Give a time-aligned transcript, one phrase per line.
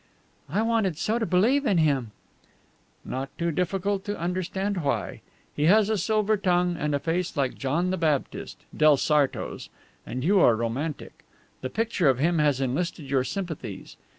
[0.49, 2.09] "I wanted so to believe in him!"
[3.05, 5.21] "Not difficult to understand why.
[5.55, 9.69] He has a silver tongue and a face like John the Baptist del Sarto's
[10.03, 11.23] and you are romantic.
[11.61, 13.95] The picture of him has enlisted your sympathies.